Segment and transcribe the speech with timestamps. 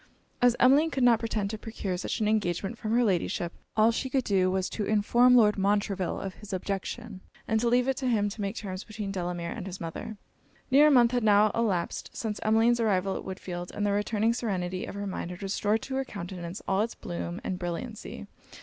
[0.41, 4.09] As Emmeline could not pretend to procure such an engagement from her Ladyship, all she
[4.09, 8.07] could do was to inform Lord Montreville of his objection, and to leave it to
[8.07, 10.17] him to make terms between Delamere and his mother.
[10.71, 14.87] Near a month had now elapsed since Emmeline's arrival at Woodfield; and the returning serenity
[14.87, 18.25] of her mind had restored to her countenance all it's bloom and brilliancy.